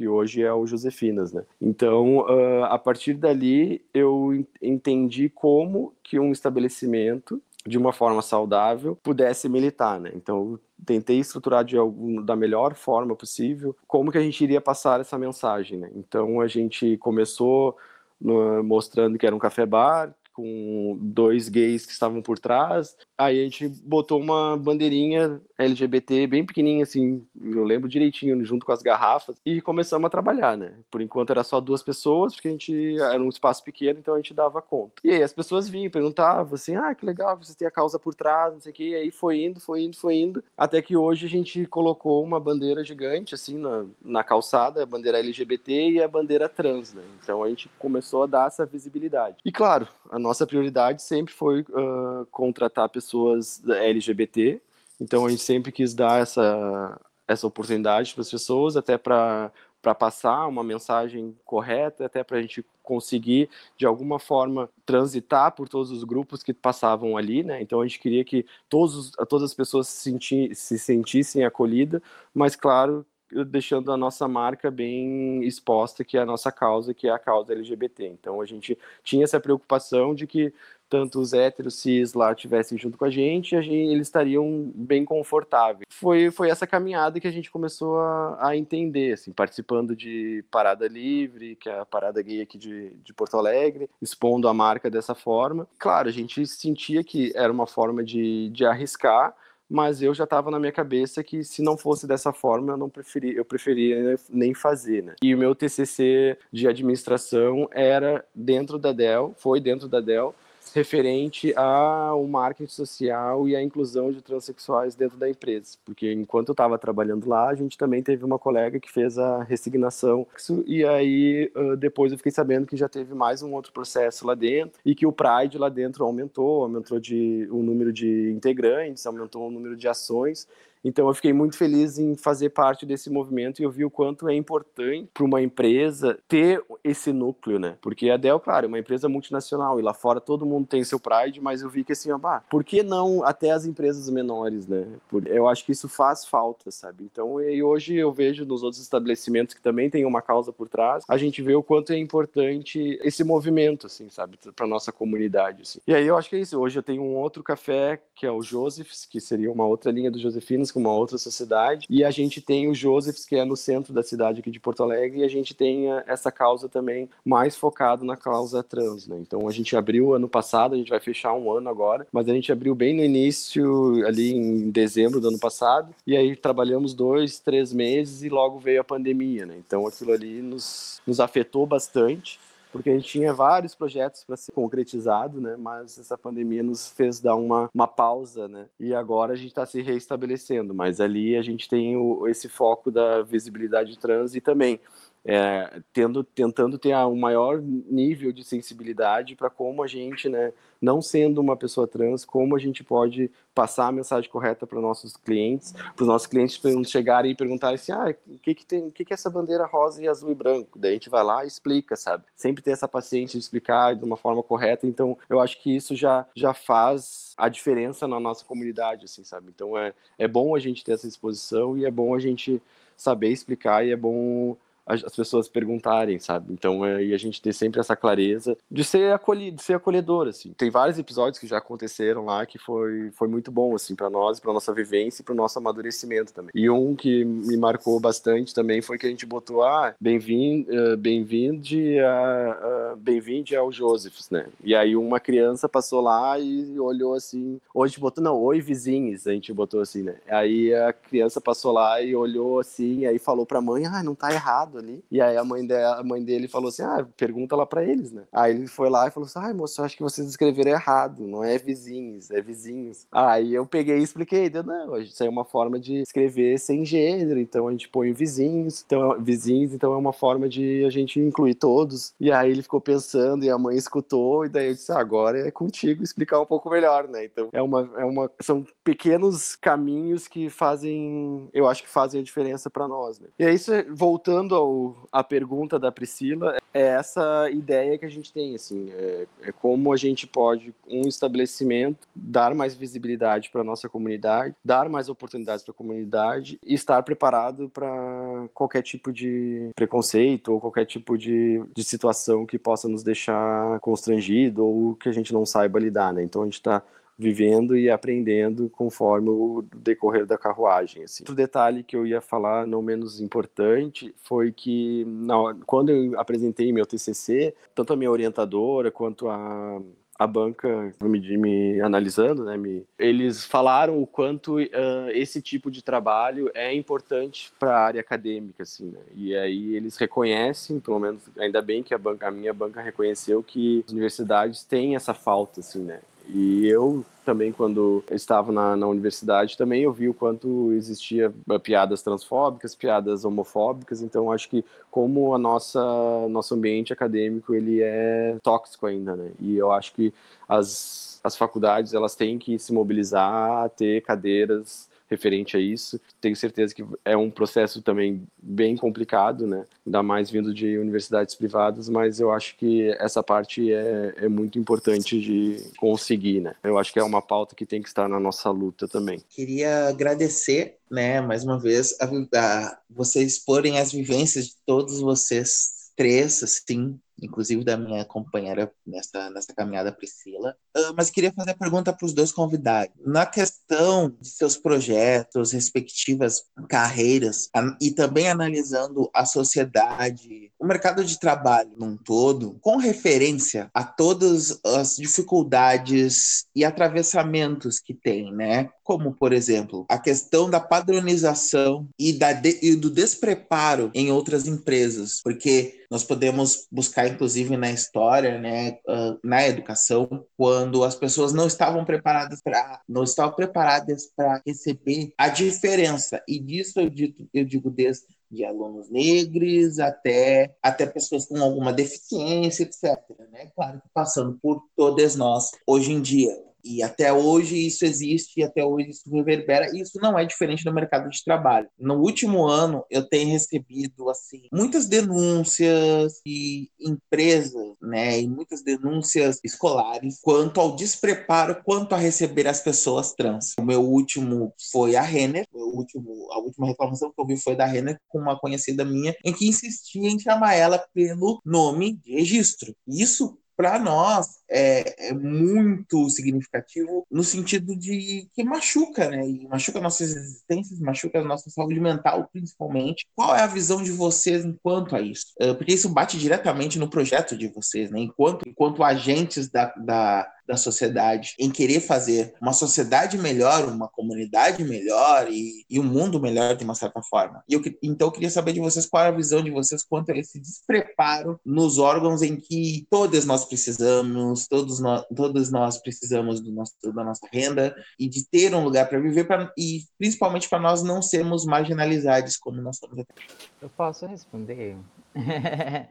[0.00, 1.44] que hoje é o Josefinas, né?
[1.60, 8.96] Então, uh, a partir dali, eu entendi como que um estabelecimento de uma forma saudável
[9.02, 10.10] pudesse militar, né?
[10.14, 15.00] Então, tentei estruturar de algum, da melhor forma possível como que a gente iria passar
[15.00, 15.90] essa mensagem, né?
[15.94, 17.76] Então, a gente começou
[18.18, 22.96] no, mostrando que era um café bar, com dois gays que estavam por trás.
[23.18, 28.72] Aí a gente botou uma bandeirinha LGBT bem pequenininha, assim, eu lembro direitinho, junto com
[28.72, 30.72] as garrafas, e começamos a trabalhar, né?
[30.90, 34.16] Por enquanto era só duas pessoas, porque a gente era um espaço pequeno, então a
[34.16, 34.94] gente dava conta.
[35.04, 38.14] E aí as pessoas vinham, perguntavam assim: ah, que legal, você tem a causa por
[38.14, 38.88] trás, não sei o quê.
[38.90, 42.40] E aí foi indo, foi indo, foi indo, até que hoje a gente colocou uma
[42.40, 47.02] bandeira gigante, assim, na, na calçada, a bandeira LGBT e a bandeira trans, né?
[47.22, 49.36] Então a gente começou a dar essa visibilidade.
[49.44, 54.60] E claro, a nossa prioridade sempre foi uh, contratar pessoas LGBT,
[55.00, 59.94] então a gente sempre quis dar essa, essa oportunidade para as pessoas, até para para
[59.94, 65.90] passar uma mensagem correta, até para a gente conseguir de alguma forma transitar por todos
[65.90, 67.62] os grupos que passavam ali, né?
[67.62, 72.02] Então a gente queria que todos, todas as pessoas se, senti, se sentissem acolhidas,
[72.34, 73.06] mas claro
[73.46, 77.52] deixando a nossa marca bem exposta, que é a nossa causa, que é a causa
[77.52, 78.06] LGBT.
[78.06, 80.52] Então a gente tinha essa preocupação de que
[80.90, 85.04] tanto os héteros cis lá estivessem junto com a gente, a gente, eles estariam bem
[85.04, 85.84] confortáveis.
[85.88, 90.88] Foi, foi essa caminhada que a gente começou a, a, entender, assim, participando de Parada
[90.88, 95.14] Livre, que é a parada gay aqui de, de Porto Alegre, expondo a marca dessa
[95.14, 95.68] forma.
[95.78, 99.32] Claro, a gente sentia que era uma forma de, de arriscar,
[99.70, 102.90] mas eu já estava na minha cabeça que se não fosse dessa forma eu não
[102.90, 105.14] preferia eu preferia nem fazer né?
[105.22, 110.34] E o meu TCC de administração era dentro da Dell foi dentro da Dell
[110.72, 115.76] referente ao marketing social e à inclusão de transexuais dentro da empresa.
[115.84, 119.42] Porque enquanto eu estava trabalhando lá, a gente também teve uma colega que fez a
[119.42, 120.26] resignação.
[120.66, 124.78] E aí, depois eu fiquei sabendo que já teve mais um outro processo lá dentro
[124.84, 129.50] e que o Pride lá dentro aumentou, aumentou de, o número de integrantes, aumentou o
[129.50, 130.46] número de ações.
[130.84, 134.28] Então eu fiquei muito feliz em fazer parte desse movimento e eu vi o quanto
[134.28, 137.76] é importante para uma empresa ter esse núcleo, né?
[137.80, 140.98] Porque a Dell, claro, é uma empresa multinacional e lá fora todo mundo tem seu
[140.98, 144.66] Pride, mas eu vi que assim, ó, bah, por que não até as empresas menores,
[144.66, 144.86] né?
[145.26, 147.04] Eu acho que isso faz falta, sabe?
[147.04, 151.04] Então, e hoje eu vejo nos outros estabelecimentos que também tem uma causa por trás,
[151.08, 155.62] a gente vê o quanto é importante esse movimento, assim, sabe, para nossa comunidade.
[155.62, 155.80] Assim.
[155.86, 156.58] E aí eu acho que é isso.
[156.58, 160.10] Hoje eu tenho um outro café que é o Joseph's, que seria uma outra linha
[160.10, 161.86] do Josefinos com uma outra sociedade.
[161.88, 164.82] E a gente tem o Josephs, que é no centro da cidade aqui de Porto
[164.82, 169.16] Alegre, e a gente tem essa causa também mais focado na causa trans, né?
[169.20, 172.32] Então a gente abriu ano passado, a gente vai fechar um ano agora, mas a
[172.32, 177.38] gente abriu bem no início, ali em dezembro do ano passado, e aí trabalhamos dois,
[177.38, 179.56] três meses e logo veio a pandemia, né?
[179.58, 182.38] Então aquilo ali nos, nos afetou bastante
[182.72, 185.56] porque a gente tinha vários projetos para ser concretizado, né?
[185.58, 188.66] Mas essa pandemia nos fez dar uma, uma pausa, né?
[188.78, 192.90] E agora a gente está se reestabelecendo, mas ali a gente tem o, esse foco
[192.90, 194.80] da visibilidade trans e também
[195.24, 201.02] é, tendo, tentando ter um maior nível de sensibilidade para como a gente, né, não
[201.02, 205.72] sendo uma pessoa trans, como a gente pode passar a mensagem correta para nossos clientes,
[205.72, 209.04] para os nossos clientes chegarem e perguntarem assim, ah, o que que tem, o que
[209.04, 210.78] que é essa bandeira rosa e azul e branco?
[210.78, 212.24] Daí a gente vai lá e explica, sabe?
[212.34, 214.86] Sempre ter essa paciência de explicar de uma forma correta.
[214.86, 219.48] Então, eu acho que isso já já faz a diferença na nossa comunidade, assim, sabe?
[219.54, 222.62] Então é é bom a gente ter essa exposição e é bom a gente
[222.96, 224.56] saber explicar e é bom
[224.86, 226.52] as pessoas perguntarem, sabe?
[226.52, 230.28] Então, é, e a gente ter sempre essa clareza de ser acolhido, de ser acolhedor,
[230.28, 230.52] assim.
[230.52, 234.40] Tem vários episódios que já aconteceram lá que foi, foi muito bom, assim, para nós,
[234.40, 236.50] para nossa vivência e para o nosso amadurecimento também.
[236.54, 240.96] E um que me marcou bastante também foi que a gente botou, ah, bem-vindo, uh,
[240.96, 244.46] bem-vinde a, uh, bem-vinde ao Josephs, né?
[244.62, 249.32] E aí uma criança passou lá e olhou assim, hoje botou, não, oi vizinhos, a
[249.32, 250.16] gente botou assim, né?
[250.28, 254.32] Aí a criança passou lá e olhou assim, aí falou pra mãe, ah, não tá
[254.32, 255.02] errado ali.
[255.10, 258.12] E aí a mãe, de, a mãe dele falou assim: ah, pergunta lá pra eles,
[258.12, 258.22] né?
[258.32, 261.26] Aí ele foi lá e falou assim: ai, moço, eu acho que vocês escreveram errado,
[261.26, 263.06] não é vizinhos, é vizinhos.
[263.10, 266.84] Aí eu peguei e expliquei: deu, não, isso aí é uma forma de escrever sem
[266.84, 271.18] gênero, então a gente põe vizinhos, então, vizinhos, então é uma forma de a gente
[271.18, 272.12] incluir todos.
[272.20, 275.46] E aí ele ficou pensando e a mãe escutou, e daí eu disse: ah, agora
[275.46, 277.24] é contigo explicar um pouco melhor, né?
[277.24, 282.24] Então é uma, é uma, são pequenos caminhos que fazem, eu acho que fazem a
[282.24, 283.28] diferença para nós, né?
[283.38, 288.32] E é isso, voltando ao, a pergunta da Priscila é essa ideia que a gente
[288.32, 293.88] tem, assim, é, é como a gente pode, um estabelecimento, dar mais visibilidade para nossa
[293.88, 300.52] comunidade, dar mais oportunidades para a comunidade e estar preparado para qualquer tipo de preconceito
[300.52, 305.32] ou qualquer tipo de, de situação que possa nos deixar constrangido ou que a gente
[305.32, 306.24] não saiba lidar, né?
[306.24, 306.82] Então a gente está
[307.20, 311.04] vivendo e aprendendo conforme o decorrer da carruagem.
[311.04, 311.22] Assim.
[311.22, 316.72] Outro detalhe que eu ia falar, não menos importante, foi que não, quando eu apresentei
[316.72, 319.82] meu TCC, tanto a minha orientadora quanto a
[320.20, 324.68] a banca me, me analisando, né, me, eles falaram o quanto uh,
[325.14, 328.98] esse tipo de trabalho é importante para a área acadêmica, assim, né?
[329.14, 333.42] E aí eles reconhecem, pelo menos, ainda bem que a banca, a minha banca reconheceu
[333.42, 336.00] que as universidades têm essa falta, assim, né?
[336.32, 341.58] E eu também, quando estava na, na universidade, também eu vi o quanto existia eh,
[341.58, 345.80] piadas transfóbicas, piadas homofóbicas, então acho que como a nossa
[346.28, 349.30] nosso ambiente acadêmico ele é tóxico ainda, né?
[349.38, 350.12] E eu acho que
[350.48, 356.00] as, as faculdades elas têm que se mobilizar, ter cadeiras referente a isso.
[356.20, 359.64] Tenho certeza que é um processo também bem complicado, né?
[359.84, 364.58] Ainda mais vindo de universidades privadas, mas eu acho que essa parte é, é muito
[364.58, 366.54] importante de conseguir, né?
[366.62, 369.20] Eu acho que é uma pauta que tem que estar na nossa luta também.
[369.28, 372.06] Queria agradecer, né, mais uma vez, a,
[372.38, 379.30] a vocês exporem as vivências de todos vocês três, assim, inclusive da minha companheira nessa,
[379.30, 380.56] nessa caminhada, Priscila.
[380.76, 382.94] Uh, mas queria fazer a pergunta para os dois convidados.
[383.04, 387.48] Na questão de seus projetos, respectivas carreiras,
[387.80, 394.60] e também analisando a sociedade, o mercado de trabalho num todo, com referência a todas
[394.64, 398.70] as dificuldades e atravessamentos que tem, né?
[398.82, 404.46] Como, por exemplo, a questão da padronização e, da de, e do despreparo em outras
[404.46, 411.32] empresas, porque nós podemos buscar inclusive na história, né, uh, na educação, quando as pessoas
[411.32, 416.22] não estavam preparadas para não estavam preparadas para receber a diferença.
[416.26, 421.72] E disso eu digo, eu digo desde de alunos negros até, até pessoas com alguma
[421.72, 422.84] deficiência, etc.
[423.32, 423.50] Né?
[423.56, 426.49] Claro que passando por todas nós hoje em dia.
[426.64, 430.64] E até hoje isso existe, e até hoje isso reverbera, e isso não é diferente
[430.64, 431.68] no mercado de trabalho.
[431.78, 439.38] No último ano, eu tenho recebido assim muitas denúncias de empresas, né, e muitas denúncias
[439.44, 443.54] escolares quanto ao despreparo, quanto a receber as pessoas trans.
[443.58, 447.56] O meu último foi a Renner, o último, a última reclamação que eu vi foi
[447.56, 452.12] da Renner com uma conhecida minha, em que insistia em chamar ela pelo nome de
[452.12, 452.74] registro.
[452.86, 459.28] Isso para nós é, é, muito significativo no sentido de que machuca, né?
[459.28, 463.06] E machuca nossas existências, machuca a nossa saúde mental, principalmente.
[463.14, 465.34] Qual é a visão de vocês enquanto a isso?
[465.38, 468.00] Uh, porque isso bate diretamente no projeto de vocês, né?
[468.00, 474.64] Enquanto, enquanto agentes da, da da sociedade, em querer fazer uma sociedade melhor, uma comunidade
[474.64, 477.44] melhor e, e um mundo melhor de uma certa forma.
[477.48, 480.10] E eu, então eu queria saber de vocês qual é a visão de vocês quanto
[480.10, 486.40] a esse despreparo nos órgãos em que todos nós precisamos, todos nós, todos nós precisamos
[486.40, 490.48] do nosso, da nossa renda e de ter um lugar para viver pra, e principalmente
[490.48, 493.14] para nós não sermos marginalizados como nós somos até.
[493.62, 494.76] Eu posso responder?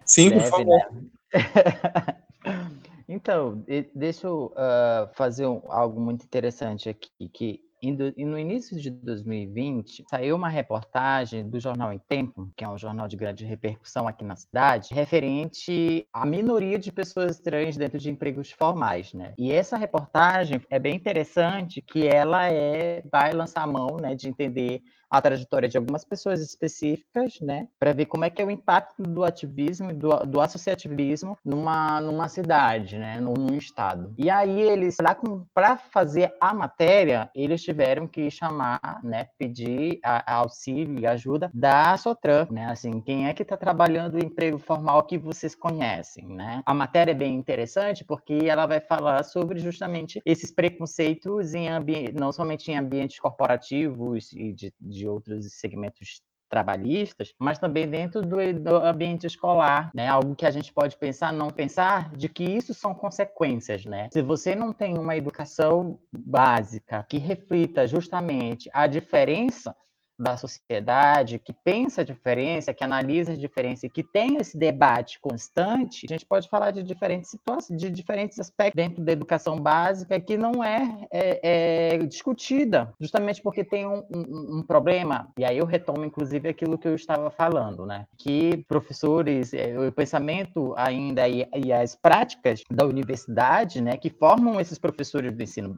[0.03, 0.65] Sim, Deve, por favor.
[0.65, 2.15] Né?
[3.11, 10.03] Então, deixa eu uh, fazer um, algo muito interessante aqui, que no início de 2020,
[10.09, 14.23] saiu uma reportagem do jornal Em Tempo, que é um jornal de grande repercussão aqui
[14.23, 19.33] na cidade, referente à minoria de pessoas trans dentro de empregos formais, né?
[19.37, 24.27] E essa reportagem é bem interessante, que ela é vai lançar a mão, né, de
[24.27, 28.51] entender a trajetória de algumas pessoas específicas, né, para ver como é que é o
[28.51, 34.13] impacto do ativismo, do, do associativismo numa, numa cidade, né, num, num estado.
[34.17, 34.97] E aí eles,
[35.53, 41.49] para fazer a matéria, eles tiveram que chamar, né, pedir a, a auxílio e ajuda
[41.53, 46.27] da Sotran, né, assim, quem é que está trabalhando o emprego formal que vocês conhecem,
[46.27, 46.61] né?
[46.65, 51.69] A matéria é bem interessante porque ela vai falar sobre justamente esses preconceitos em
[52.13, 58.37] não somente em ambientes corporativos e de, de outros segmentos trabalhistas, mas também dentro do,
[58.53, 60.07] do, ambiente escolar, né?
[60.07, 64.09] Algo que a gente pode pensar, não pensar, de que isso são consequências, né?
[64.11, 69.75] Se você não tem uma educação básica que reflita justamente a diferença
[70.19, 75.19] da sociedade, que pensa a diferença, que analisa a diferença e que tem esse debate
[75.19, 80.19] constante, a gente pode falar de diferentes situações, de diferentes aspectos dentro da educação básica
[80.19, 85.57] que não é, é, é discutida, justamente porque tem um, um, um, problema, e aí
[85.57, 88.05] eu retomo inclusive aquilo que eu estava falando, né?
[88.17, 94.59] Que professores, é, o pensamento ainda e, e as práticas da universidade, né, que formam
[94.59, 95.73] esses professores do ensino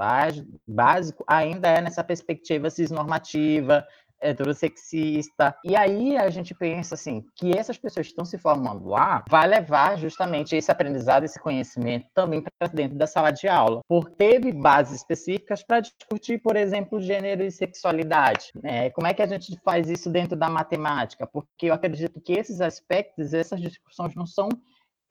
[0.67, 3.85] básico, ainda é nessa perspectiva cisnormativa,
[4.21, 5.55] heterossexista.
[5.63, 9.47] E aí a gente pensa assim, que essas pessoas que estão se formando lá vai
[9.47, 14.51] levar justamente esse aprendizado, esse conhecimento também para dentro da sala de aula, porque teve
[14.51, 18.51] bases específicas para discutir, por exemplo, gênero e sexualidade.
[18.61, 18.89] Né?
[18.91, 21.25] Como é que a gente faz isso dentro da matemática?
[21.25, 24.49] Porque eu acredito que esses aspectos, essas discussões não são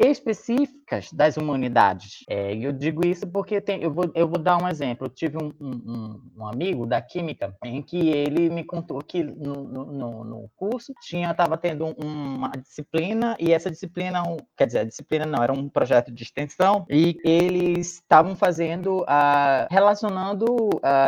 [0.00, 2.24] específicas das humanidades.
[2.28, 5.06] É, eu digo isso porque tem, eu, vou, eu vou dar um exemplo.
[5.06, 9.62] Eu tive um, um, um, amigo da química em que ele me contou que no,
[9.62, 14.22] no, no curso tinha estava tendo uma disciplina e essa disciplina,
[14.56, 19.66] quer dizer, a disciplina não era um projeto de extensão e eles estavam fazendo, uh,
[19.70, 20.46] relacionando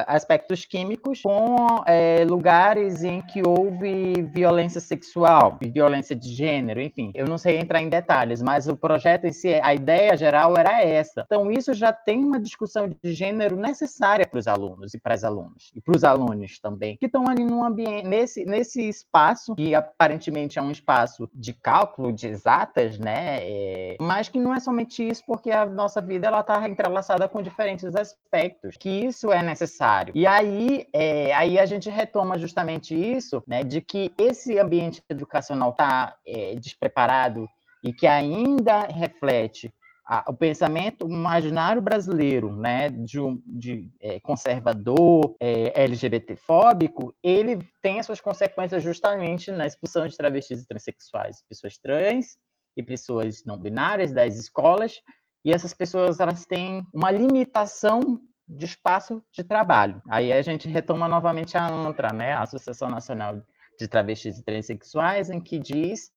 [0.07, 7.11] aspectos químicos com uh, lugares em que houve violência sexual, violência de gênero, enfim.
[7.15, 10.83] Eu não sei entrar em detalhes, mas o projeto em si, a ideia geral era
[10.83, 11.23] essa.
[11.25, 15.23] Então, isso já tem uma discussão de gênero necessária para os alunos e para as
[15.23, 19.73] alunas, e para os alunos também, que estão ali num ambiente, nesse, nesse espaço, que
[19.73, 23.39] aparentemente é um espaço de cálculo, de exatas, né?
[23.43, 27.41] É, mas que não é somente isso, porque a nossa vida ela está entrelaçada com
[27.41, 30.13] diferentes aspectos, que isso é necessário.
[30.17, 33.63] E aí, é, aí a gente retoma justamente isso, né?
[33.63, 37.49] De que esse ambiente educacional está é, despreparado
[37.83, 39.73] e que ainda reflete
[40.05, 48.07] a, o pensamento imaginário brasileiro, né, de, de é, conservador, é, LGBTfóbico, ele tem as
[48.07, 52.37] suas consequências justamente na expulsão de travestis e transexuais, pessoas trans
[52.77, 55.01] e pessoas não binárias das escolas,
[55.45, 60.03] e essas pessoas elas têm uma limitação de espaço de trabalho.
[60.09, 63.41] Aí a gente retoma novamente a ANTRA, né, a Associação Nacional
[63.79, 66.11] de Travestis e Transsexuais, em que diz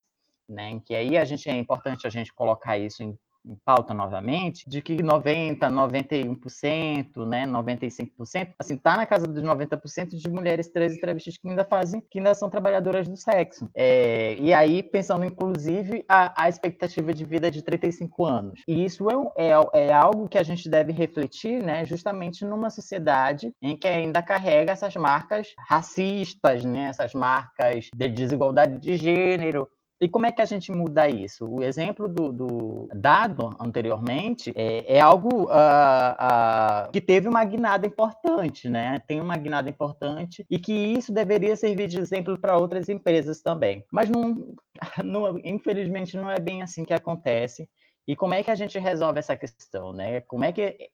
[0.48, 0.80] né?
[0.86, 4.82] Que aí a gente é importante a gente colocar isso em em pauta novamente, de
[4.82, 11.00] que 90, 91%, né, 95%, assim, tá na casa dos 90% de mulheres trans e
[11.00, 13.70] travestis que ainda fazem, que ainda são trabalhadoras do sexo.
[13.76, 18.62] É, e aí, pensando inclusive a, a, expectativa de vida de 35 anos.
[18.68, 23.54] E isso é, é, é algo que a gente deve refletir, né, justamente numa sociedade
[23.62, 30.10] em que ainda carrega essas marcas racistas, né, essas marcas de desigualdade de gênero, e
[30.10, 31.48] como é que a gente muda isso?
[31.48, 37.88] O exemplo do, do dado anteriormente é, é algo uh, uh, que teve uma guinada
[37.88, 39.02] importante, né?
[39.08, 43.86] Tem uma guinada importante e que isso deveria servir de exemplo para outras empresas também.
[43.92, 44.56] Mas não,
[45.04, 47.70] não, infelizmente não é bem assim que acontece.
[48.08, 50.22] E como é que a gente resolve essa questão, né?
[50.22, 50.90] Como é que é,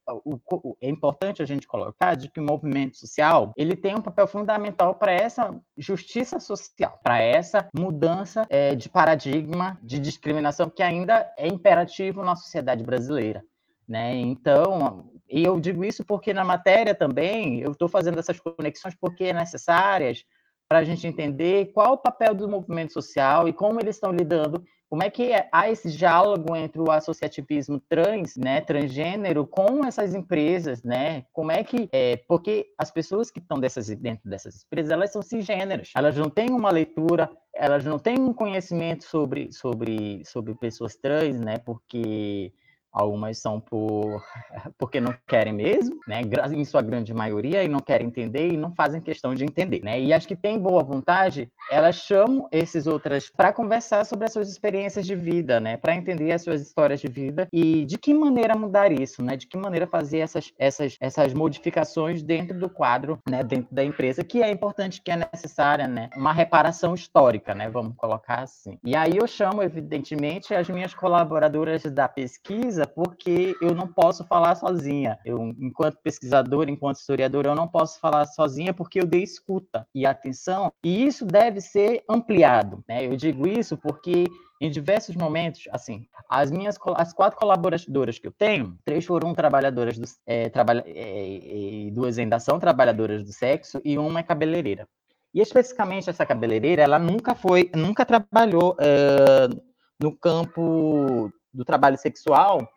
[0.81, 4.95] é importante a gente colocar de que o movimento social ele tem um papel fundamental
[4.95, 11.47] para essa justiça social, para essa mudança é, de paradigma de discriminação que ainda é
[11.47, 13.43] imperativo na sociedade brasileira,
[13.87, 14.15] né?
[14.15, 19.25] Então, e eu digo isso porque na matéria também eu estou fazendo essas conexões porque
[19.25, 20.23] é necessárias
[20.69, 24.63] para a gente entender qual o papel do movimento social e como eles estão lidando
[24.91, 30.83] como é que há esse diálogo entre o associativismo trans, né, transgênero, com essas empresas,
[30.83, 31.23] né?
[31.31, 35.21] Como é que é, porque as pessoas que estão dessas, dentro dessas empresas, elas são
[35.21, 40.93] cisgêneros, elas não têm uma leitura, elas não têm um conhecimento sobre, sobre, sobre pessoas
[40.97, 41.57] trans, né?
[41.57, 42.51] Porque
[42.91, 44.21] algumas são por
[44.77, 46.21] porque não querem mesmo, né?
[46.53, 49.99] Em sua grande maioria, e não querem entender e não fazem questão de entender, né?
[49.99, 54.49] E as que têm boa vontade, elas chamam esses outras para conversar sobre as suas
[54.49, 55.77] experiências de vida, né?
[55.77, 59.35] Para entender as suas histórias de vida e de que maneira mudar isso, né?
[59.35, 63.43] De que maneira fazer essas, essas, essas modificações dentro do quadro, né?
[63.43, 66.09] Dentro da empresa, que é importante, que é necessária, né?
[66.15, 67.69] Uma reparação histórica, né?
[67.69, 68.77] Vamos colocar assim.
[68.83, 74.55] E aí eu chamo, evidentemente, as minhas colaboradoras da pesquisa, porque eu não posso falar
[74.55, 75.19] sozinha.
[75.25, 80.05] Eu, enquanto pesquisador, enquanto historiador, eu não posso falar sozinha porque eu dei escuta e
[80.05, 83.05] atenção, e isso deve ser ampliado, né?
[83.05, 84.25] Eu digo isso porque
[84.59, 89.97] em diversos momentos, assim, as minhas as quatro colaboradoras que eu tenho, três foram trabalhadoras
[89.97, 94.87] do é, trabalha, é, é, duas ainda são trabalhadoras do sexo e uma é cabeleireira.
[95.33, 98.75] E especificamente essa cabeleireira, ela nunca foi, nunca trabalhou
[99.99, 102.67] no campo do trabalho sexual,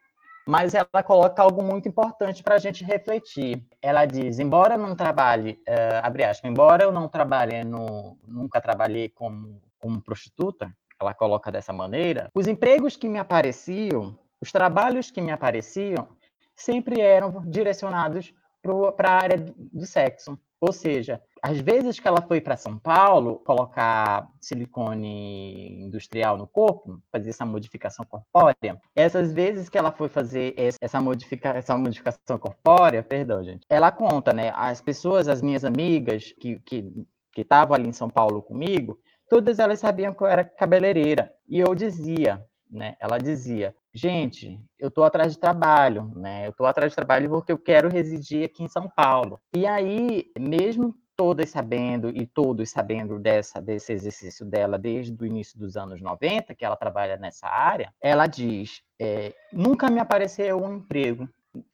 [0.46, 3.64] mas ela coloca algo muito importante para a gente refletir.
[3.80, 8.60] Ela diz, embora eu não trabalhe, uh, abre aspas, embora eu não trabalhe no, nunca
[8.60, 10.70] trabalhei como, como prostituta,
[11.00, 16.08] ela coloca dessa maneira, os empregos que me apareciam, os trabalhos que me apareciam,
[16.54, 18.32] sempre eram direcionados
[18.96, 20.38] para a área do sexo.
[20.60, 27.02] Ou seja, às vezes que ela foi para São Paulo colocar silicone industrial no corpo,
[27.12, 33.02] fazer essa modificação corpórea, essas vezes que ela foi fazer essa, modifica, essa modificação corpórea,
[33.02, 34.54] perdão, gente, ela conta, né?
[34.54, 36.90] As pessoas, as minhas amigas que que
[37.34, 41.30] que estavam ali em São Paulo comigo, todas elas sabiam que eu era cabeleireira.
[41.46, 42.96] E eu dizia, né?
[42.98, 46.46] Ela dizia, gente, eu estou atrás de trabalho, né?
[46.46, 49.40] Eu estou atrás de trabalho porque eu quero residir aqui em São Paulo.
[49.54, 55.58] E aí, mesmo todas sabendo e todos sabendo dessa desse exercício dela desde o início
[55.58, 60.76] dos anos 90, que ela trabalha nessa área, ela diz: é, nunca me apareceu um
[60.76, 61.28] emprego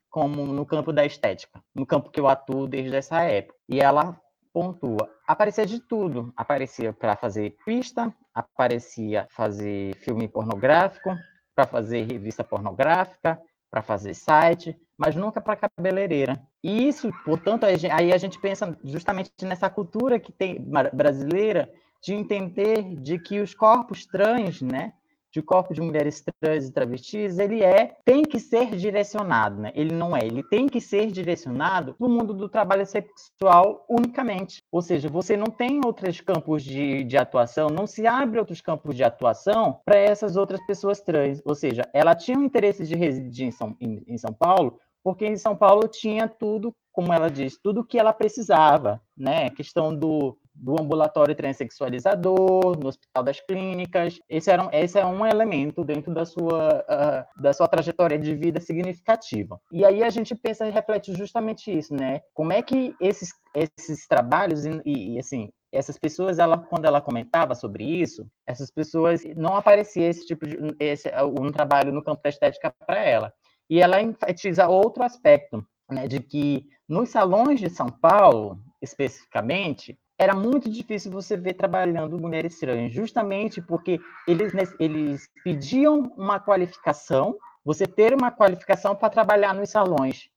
[0.08, 3.58] como no campo da estética, no campo que eu atuo desde essa época.
[3.68, 4.20] E ela
[4.52, 5.08] pontua.
[5.26, 6.32] Aparecia de tudo.
[6.36, 11.16] Aparecia para fazer pista, aparecia fazer filme pornográfico,
[11.54, 16.38] para fazer revista pornográfica, para fazer site, mas nunca para cabeleireira.
[16.62, 21.72] E isso, portanto, aí a gente pensa justamente nessa cultura que tem brasileira
[22.02, 24.92] de entender de que os corpos trans, né,
[25.32, 29.72] de corpo de mulheres trans e travestis, ele é, tem que ser direcionado, né?
[29.74, 34.62] Ele não é, ele tem que ser direcionado no mundo do trabalho sexual unicamente.
[34.72, 38.96] Ou seja, você não tem outros campos de, de atuação, não se abre outros campos
[38.96, 41.40] de atuação para essas outras pessoas trans.
[41.44, 45.26] Ou seja, ela tinha um interesse de residir em São, em, em São Paulo, porque
[45.26, 49.46] em São Paulo tinha tudo, como ela diz, tudo que ela precisava, né?
[49.46, 54.20] A questão do do ambulatório transexualizador, no Hospital das Clínicas.
[54.28, 58.34] Esse, era um, esse é um elemento dentro da sua, uh, da sua trajetória de
[58.34, 59.58] vida significativa.
[59.72, 62.20] E aí a gente pensa e reflete justamente isso, né?
[62.34, 67.54] Como é que esses, esses trabalhos e, e assim, essas pessoas, ela, quando ela comentava
[67.54, 71.08] sobre isso, essas pessoas não aparecia esse tipo de esse,
[71.40, 73.32] um trabalho no campo da estética para ela.
[73.70, 80.34] E ela enfatiza outro aspecto, né, de que nos salões de São Paulo, especificamente, era
[80.34, 87.86] muito difícil você ver trabalhando mulheres trans, justamente porque eles, eles pediam uma qualificação, você
[87.86, 90.28] ter uma qualificação para trabalhar nos salões.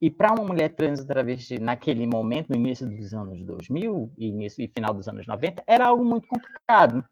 [0.00, 4.64] E para uma mulher trans travesti naquele momento, no início dos anos 2000 e início
[4.64, 7.04] e final dos anos 90, era algo muito complicado,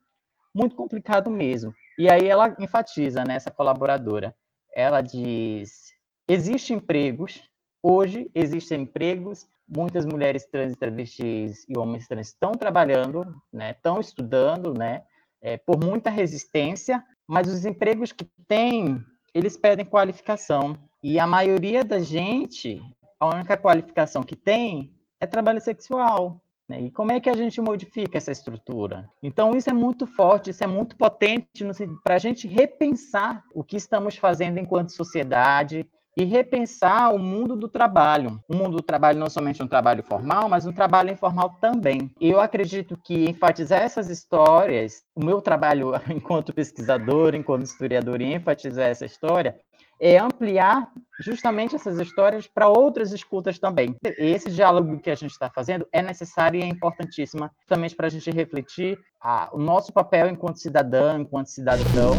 [0.55, 1.73] muito complicado mesmo.
[1.99, 4.35] E aí ela enfatiza nessa né, colaboradora,
[4.77, 5.95] ela diz:
[6.29, 7.43] existem empregos,
[7.83, 14.75] hoje existem empregos muitas mulheres trans travestis e homens trans estão trabalhando, né, estão estudando,
[14.75, 15.03] né,
[15.41, 19.03] é, por muita resistência, mas os empregos que têm,
[19.35, 20.77] eles pedem qualificação.
[21.03, 22.81] E a maioria da gente,
[23.19, 26.41] a única qualificação que tem é trabalho sexual.
[26.69, 26.83] Né?
[26.83, 29.09] E como é que a gente modifica essa estrutura?
[29.23, 31.65] Então, isso é muito forte, isso é muito potente
[32.03, 35.87] para a gente repensar o que estamos fazendo enquanto sociedade,
[36.17, 38.41] e repensar o mundo do trabalho.
[38.49, 42.11] O mundo do trabalho não somente um trabalho formal, mas um trabalho informal também.
[42.19, 48.87] Eu acredito que enfatizar essas histórias, o meu trabalho enquanto pesquisador, enquanto historiador, e enfatizar
[48.87, 49.61] essa história,
[49.99, 50.91] é ampliar
[51.21, 53.97] justamente essas histórias para outras escutas também.
[54.19, 58.11] Esse diálogo que a gente está fazendo é necessário e é importantíssimo, justamente para a
[58.11, 62.15] gente refletir a, o nosso papel enquanto cidadã, enquanto cidadão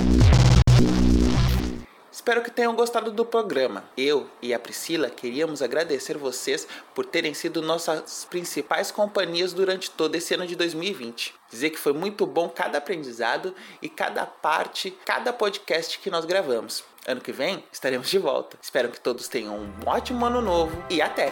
[2.17, 3.83] Espero que tenham gostado do programa.
[3.95, 10.15] Eu e a Priscila queríamos agradecer vocês por terem sido nossas principais companhias durante todo
[10.15, 11.35] esse ano de 2020.
[11.47, 13.53] Dizer que foi muito bom cada aprendizado
[13.83, 16.83] e cada parte, cada podcast que nós gravamos.
[17.07, 18.57] Ano que vem estaremos de volta.
[18.61, 21.31] Espero que todos tenham um ótimo ano novo e até!